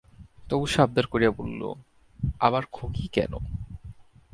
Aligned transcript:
তবু 0.49 0.65
সে 0.67 0.79
আব্দার 0.81 1.05
করিয়া 1.07 1.31
বলিল, 1.31 1.63
আবার 2.39 2.63
খুঁকি 2.71 3.05
কেন? 3.07 3.33